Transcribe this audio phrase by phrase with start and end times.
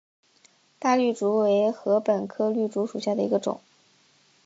[0.79, 3.61] 大绿竹为禾本科绿竹属下的一个种。